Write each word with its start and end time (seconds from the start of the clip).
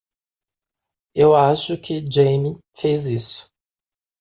Eu 1.13 1.35
acho 1.35 1.77
que 1.77 2.03
Jamie 2.11 2.57
fez 2.75 3.05
isso. 3.05 3.51